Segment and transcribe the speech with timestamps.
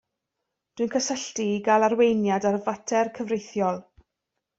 [0.79, 3.79] Dwi'n cysylltu i gael arweiniad ar fater cyfreithiol